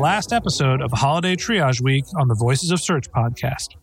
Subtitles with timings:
[0.00, 3.76] last episode of Holiday Triage Week on the Voices of Search podcast.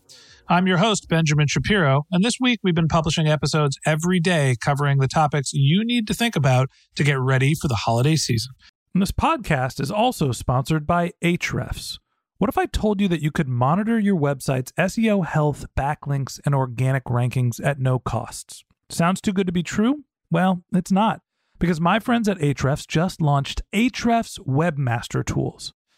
[0.48, 4.98] I'm your host, Benjamin Shapiro, and this week we've been publishing episodes every day covering
[4.98, 8.50] the topics you need to think about to get ready for the holiday season.
[8.94, 12.00] And this podcast is also sponsored by Ahrefs.
[12.38, 16.52] What if I told you that you could monitor your website's SEO health, backlinks, and
[16.52, 18.64] organic rankings at no costs?
[18.88, 20.02] Sounds too good to be true?
[20.32, 21.20] Well, it's not,
[21.60, 25.74] because my friends at Ahrefs just launched Ahrefs Webmaster Tools.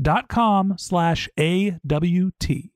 [0.00, 2.70] dot com slash A-W-T.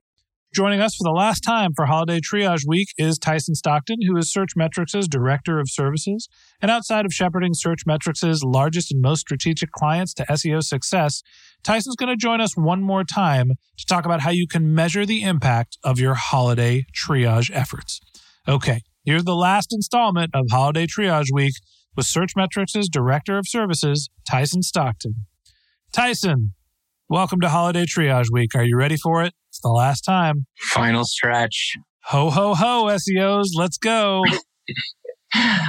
[0.55, 4.33] Joining us for the last time for Holiday Triage Week is Tyson Stockton, who is
[4.33, 6.27] Searchmetrics' Director of Services.
[6.63, 11.23] And outside of shepherding Searchmetrics' largest and most strategic clients to SEO success,
[11.63, 15.05] Tyson's going to join us one more time to talk about how you can measure
[15.05, 18.01] the impact of your holiday triage efforts.
[18.49, 21.53] Okay, here's the last installment of Holiday Triage Week
[21.95, 25.27] with Searchmetrics' Director of Services, Tyson Stockton.
[25.93, 26.55] Tyson,
[27.09, 28.55] welcome to Holiday Triage Week.
[28.55, 29.33] Are you ready for it?
[29.49, 30.47] It's the last time.
[30.73, 31.77] Final stretch.
[32.05, 34.23] Ho, ho, ho, SEOs, let's go.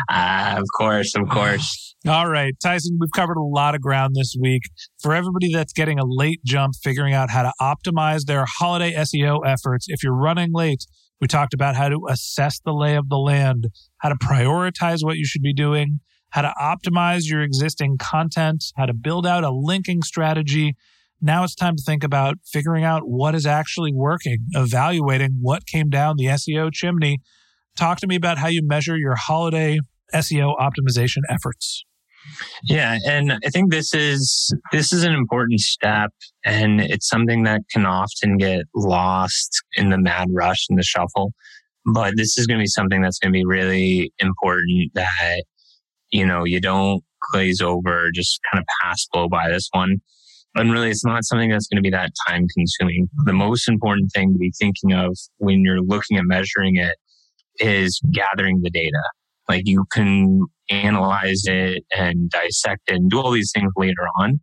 [0.09, 1.93] Ah, of course, of course.
[2.07, 4.61] All right, Tyson, we've covered a lot of ground this week.
[5.01, 9.45] For everybody that's getting a late jump figuring out how to optimize their holiday SEO
[9.45, 10.85] efforts, if you're running late,
[11.19, 13.67] we talked about how to assess the lay of the land,
[13.97, 18.85] how to prioritize what you should be doing, how to optimize your existing content, how
[18.85, 20.77] to build out a linking strategy.
[21.21, 25.89] Now it's time to think about figuring out what is actually working, evaluating what came
[25.89, 27.19] down the SEO chimney.
[27.77, 29.79] Talk to me about how you measure your holiday
[30.13, 31.83] SEO optimization efforts.
[32.63, 36.11] Yeah, and I think this is this is an important step
[36.45, 41.33] and it's something that can often get lost in the mad rush and the shuffle.
[41.85, 45.43] But this is going to be something that's going to be really important that
[46.11, 49.97] you know, you don't glaze over, just kind of pass blow by this one.
[50.55, 53.07] And really, it's not something that's going to be that time consuming.
[53.25, 56.95] The most important thing to be thinking of when you're looking at measuring it
[57.59, 59.03] is gathering the data.
[59.47, 64.39] Like you can analyze it and dissect it and do all these things later on.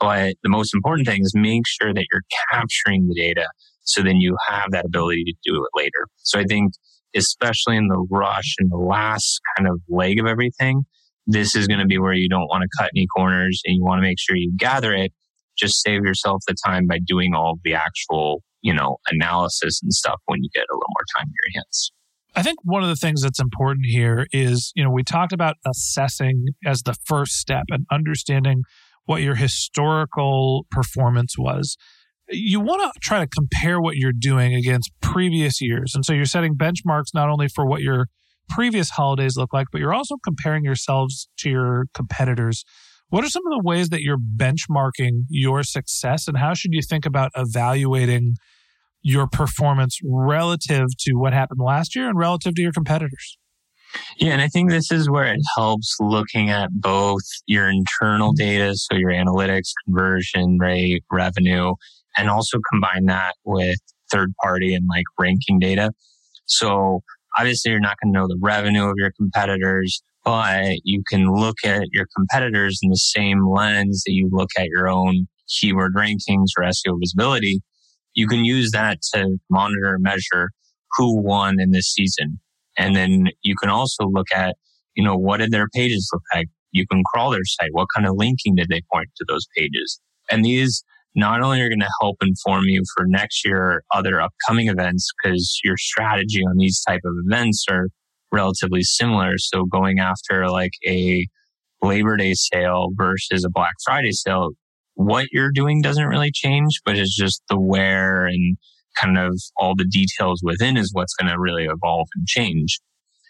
[0.00, 3.48] But the most important thing is make sure that you're capturing the data
[3.86, 6.08] so then you have that ability to do it later.
[6.18, 6.72] So I think,
[7.14, 10.82] especially in the rush and the last kind of leg of everything,
[11.26, 13.84] this is going to be where you don't want to cut any corners and you
[13.84, 15.12] want to make sure you gather it.
[15.56, 20.20] Just save yourself the time by doing all the actual, you know, analysis and stuff
[20.26, 21.92] when you get a little more time in your hands.
[22.34, 25.56] I think one of the things that's important here is, you know, we talked about
[25.66, 28.62] assessing as the first step and understanding
[29.06, 31.78] what your historical performance was.
[32.28, 35.94] You want to try to compare what you're doing against previous years.
[35.94, 38.08] And so you're setting benchmarks not only for what your
[38.48, 42.64] previous holidays look like, but you're also comparing yourselves to your competitors.
[43.08, 46.82] What are some of the ways that you're benchmarking your success and how should you
[46.82, 48.36] think about evaluating
[49.02, 53.38] your performance relative to what happened last year and relative to your competitors?
[54.18, 58.44] Yeah, and I think this is where it helps looking at both your internal mm-hmm.
[58.44, 61.74] data, so your analytics, conversion rate, revenue,
[62.16, 63.78] and also combine that with
[64.10, 65.92] third party and like ranking data.
[66.46, 67.00] So
[67.38, 71.58] obviously you're not going to know the revenue of your competitors, but you can look
[71.64, 76.48] at your competitors in the same lens that you look at your own keyword rankings
[76.58, 77.60] or SEO visibility.
[78.14, 80.50] You can use that to monitor and measure
[80.96, 82.40] who won in this season.
[82.76, 84.56] And then you can also look at,
[84.96, 86.48] you know, what did their pages look like?
[86.72, 87.70] You can crawl their site.
[87.70, 90.00] What kind of linking did they point to those pages?
[90.30, 90.82] And these
[91.14, 95.08] not only are going to help inform you for next year or other upcoming events
[95.22, 97.88] because your strategy on these type of events are
[98.32, 99.38] relatively similar.
[99.38, 101.26] So going after like a
[101.82, 104.50] Labor Day sale versus a Black Friday sale,
[104.94, 108.56] what you're doing doesn't really change, but it's just the where and
[109.00, 112.80] kind of all the details within is what's going to really evolve and change.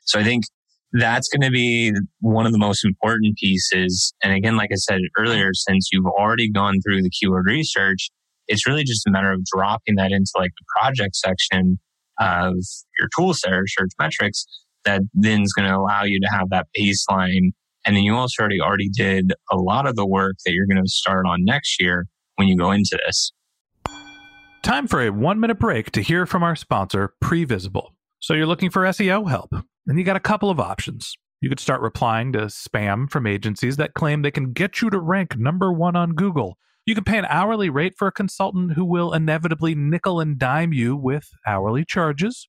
[0.05, 0.45] So I think
[0.93, 4.15] that's going to be one of the most important pieces.
[4.23, 8.11] And again, like I said earlier, since you've already gone through the keyword research,
[8.47, 11.79] it's really just a matter of dropping that into like the project section
[12.21, 12.55] of
[12.99, 14.47] your tool set or search metrics
[14.87, 17.53] that then is going to allow you to have that baseline.
[17.85, 20.83] And then you also already already did a lot of the work that you're going
[20.83, 22.07] to start on next year
[22.37, 23.33] when you go into this.
[24.63, 27.91] Time for a one minute break to hear from our sponsor, Previsible.
[28.19, 29.53] So you're looking for SEO help,
[29.87, 31.15] and you got a couple of options.
[31.41, 34.99] You could start replying to spam from agencies that claim they can get you to
[34.99, 36.59] rank number one on Google.
[36.87, 40.73] You can pay an hourly rate for a consultant who will inevitably nickel and dime
[40.73, 42.49] you with hourly charges.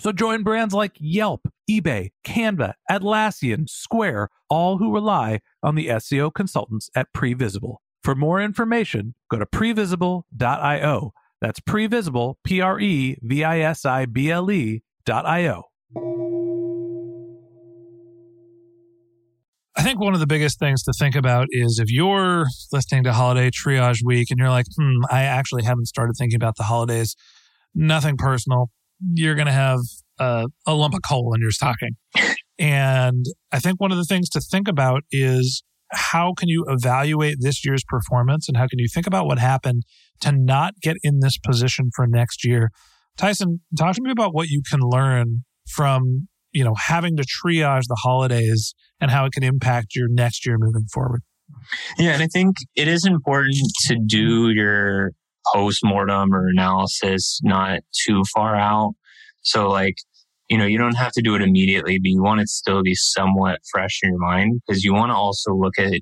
[0.00, 6.32] So join brands like Yelp, eBay, Canva, Atlassian, Square, all who rely on the SEO
[6.32, 7.76] consultants at Previsible.
[8.02, 14.06] For more information, go to previsible.io that's previsible, P R E V I S I
[14.06, 15.64] B L E dot I O.
[19.78, 23.12] I think one of the biggest things to think about is if you're listening to
[23.12, 27.14] Holiday Triage Week and you're like, hmm, I actually haven't started thinking about the holidays,
[27.74, 28.70] nothing personal.
[29.00, 29.80] You're going to have
[30.18, 31.96] a, a lump of coal in your stocking.
[32.58, 35.62] And I think one of the things to think about is
[35.92, 39.82] how can you evaluate this year's performance and how can you think about what happened
[40.20, 42.70] to not get in this position for next year?
[43.16, 47.84] Tyson, talk to me about what you can learn from, you know, having to triage
[47.88, 51.22] the holidays and how it can impact your next year moving forward.
[51.98, 53.56] Yeah, and I think it is important
[53.86, 55.12] to do your
[55.52, 58.94] post mortem or analysis not too far out.
[59.42, 59.96] So like
[60.48, 62.82] you know, you don't have to do it immediately, but you want it to still
[62.82, 66.00] be somewhat fresh in your mind because you want to also look at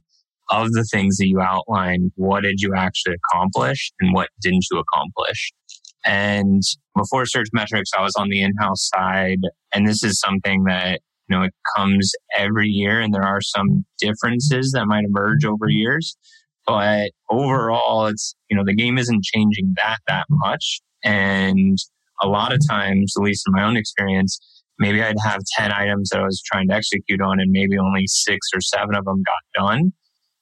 [0.50, 4.78] of the things that you outlined, what did you actually accomplish and what didn't you
[4.78, 5.52] accomplish?
[6.04, 6.62] And
[6.94, 9.40] before Searchmetrics, I was on the in-house side.
[9.72, 13.86] And this is something that, you know, it comes every year and there are some
[13.98, 16.16] differences that might emerge over years.
[16.66, 20.80] But overall, it's, you know, the game isn't changing that, that much.
[21.04, 21.78] And
[22.22, 24.38] a lot of times, at least in my own experience,
[24.78, 28.04] maybe I'd have 10 items that I was trying to execute on and maybe only
[28.06, 29.92] six or seven of them got done.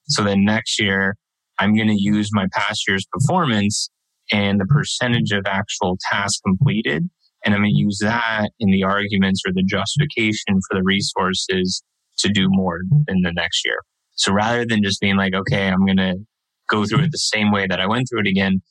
[0.09, 1.17] So then next year,
[1.59, 3.91] I'm going to use my past year's performance
[4.31, 7.09] and the percentage of actual tasks completed.
[7.45, 11.83] And I'm going to use that in the arguments or the justification for the resources
[12.19, 13.79] to do more in the next year.
[14.15, 16.17] So rather than just being like, okay, I'm going to
[16.69, 18.63] go through it the same way that I went through it again,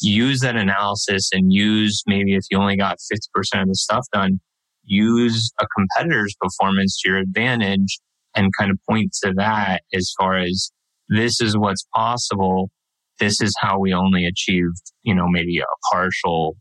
[0.00, 4.40] use that analysis and use maybe if you only got 50% of the stuff done,
[4.84, 7.98] use a competitor's performance to your advantage
[8.34, 10.70] and kind of point to that as far as
[11.08, 12.70] this is what's possible.
[13.18, 16.56] This is how we only achieved, you know, maybe a partial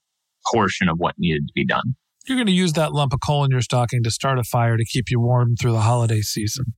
[0.53, 1.95] portion of what needed to be done.
[2.27, 4.77] You're going to use that lump of coal in your stocking to start a fire
[4.77, 6.73] to keep you warm through the holiday season.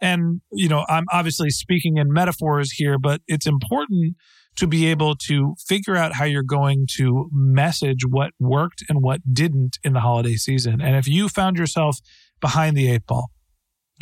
[0.00, 4.16] And, you know, I'm obviously speaking in metaphors here, but it's important
[4.56, 9.20] to be able to figure out how you're going to message what worked and what
[9.32, 10.80] didn't in the holiday season.
[10.80, 11.98] And if you found yourself
[12.40, 13.30] behind the eight ball,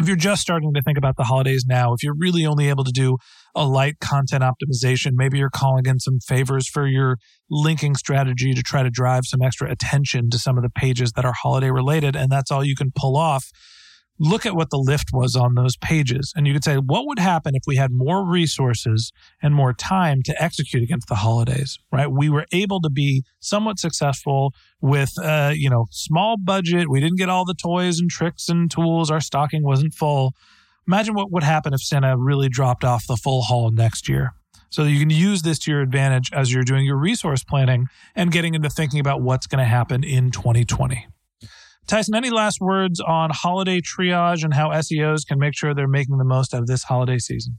[0.00, 2.85] if you're just starting to think about the holidays now, if you're really only able
[2.85, 3.19] to do
[3.55, 7.19] a light content optimization, maybe you're calling in some favors for your
[7.50, 11.25] linking strategy to try to drive some extra attention to some of the pages that
[11.25, 13.50] are holiday related, and that's all you can pull off
[14.18, 16.32] look at what the lift was on those pages.
[16.37, 20.22] And you could say, what would happen if we had more resources and more time
[20.25, 22.10] to execute against the holidays, right?
[22.10, 26.88] We were able to be somewhat successful with, uh, you know, small budget.
[26.88, 29.10] We didn't get all the toys and tricks and tools.
[29.10, 30.34] Our stocking wasn't full.
[30.87, 34.32] Imagine what would happen if Santa really dropped off the full haul next year.
[34.70, 38.30] So you can use this to your advantage as you're doing your resource planning and
[38.30, 41.06] getting into thinking about what's going to happen in 2020.
[41.88, 46.18] Tyson, any last words on holiday triage and how SEOs can make sure they're making
[46.18, 47.59] the most out of this holiday season?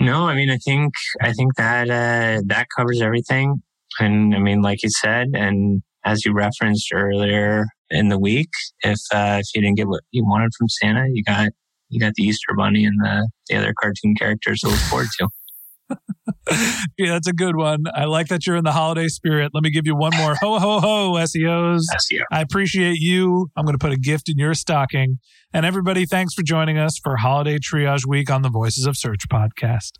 [0.00, 3.62] No, I mean, I think I think that uh, that covers everything.
[3.98, 8.50] And I mean, like you said, and as you referenced earlier in the week,
[8.82, 11.48] if uh, if you didn't get what you wanted from Santa, you got
[11.88, 15.28] you got the Easter Bunny and the, the other cartoon characters to look forward to.
[16.98, 17.84] yeah, that's a good one.
[17.94, 19.52] I like that you're in the holiday spirit.
[19.54, 20.34] Let me give you one more.
[20.40, 21.82] Ho, ho, ho, SEOs.
[21.92, 22.22] SEO.
[22.30, 23.48] I appreciate you.
[23.56, 25.18] I'm going to put a gift in your stocking.
[25.52, 29.28] And everybody, thanks for joining us for Holiday Triage Week on the Voices of Search
[29.28, 29.92] podcast.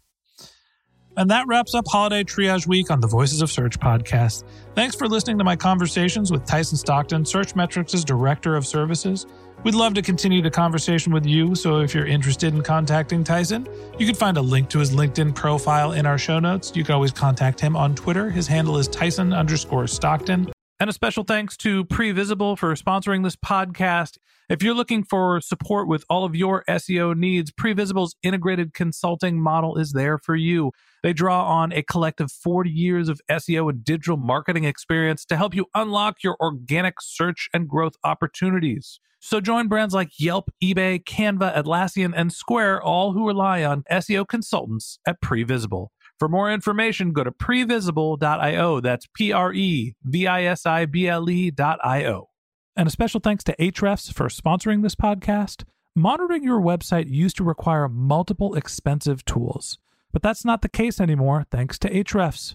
[1.17, 4.45] And that wraps up Holiday Triage Week on the Voices of Search podcast.
[4.77, 9.27] Thanks for listening to my conversations with Tyson Stockton, Search Searchmetrics' Director of Services.
[9.65, 13.67] We'd love to continue the conversation with you, so if you're interested in contacting Tyson,
[13.99, 16.71] you can find a link to his LinkedIn profile in our show notes.
[16.77, 18.31] You can always contact him on Twitter.
[18.31, 20.53] His handle is Tyson underscore Stockton.
[20.79, 24.19] And a special thanks to Previsible for sponsoring this podcast.
[24.49, 29.77] If you're looking for support with all of your SEO needs, Previsible's integrated consulting model
[29.77, 30.71] is there for you.
[31.03, 35.53] They draw on a collective 40 years of SEO and digital marketing experience to help
[35.53, 39.01] you unlock your organic search and growth opportunities.
[39.21, 44.27] So join brands like Yelp, eBay, Canva, Atlassian, and Square, all who rely on SEO
[44.27, 45.89] consultants at Previsible.
[46.19, 48.81] For more information, go to previsible.io.
[48.81, 52.29] That's P R E V I S I B L E.io.
[52.77, 55.65] And a special thanks to Ahrefs for sponsoring this podcast.
[55.95, 59.79] Monitoring your website used to require multiple expensive tools,
[60.13, 62.55] but that's not the case anymore thanks to Ahrefs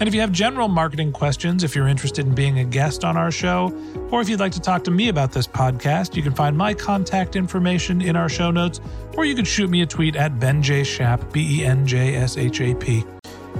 [0.00, 3.16] And if you have general marketing questions, if you're interested in being a guest on
[3.16, 3.72] our show,
[4.10, 6.72] or if you'd like to talk to me about this podcast, you can find my
[6.72, 8.80] contact information in our show notes,
[9.16, 10.84] or you can shoot me a tweet at Ben J.
[10.84, 13.04] Shap, B E N J S H A P.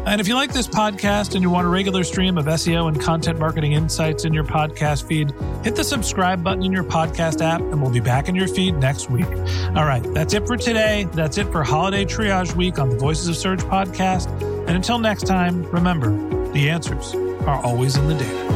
[0.06, 3.00] And if you like this podcast and you want a regular stream of SEO and
[3.00, 5.32] content marketing insights in your podcast feed,
[5.64, 8.76] hit the subscribe button in your podcast app, and we'll be back in your feed
[8.76, 9.26] next week.
[9.74, 11.06] All right, that's it for today.
[11.12, 14.28] That's it for Holiday Triage Week on the Voices of Search podcast.
[14.68, 16.10] And until next time, remember
[16.52, 17.14] the answers
[17.46, 18.47] are always in the data.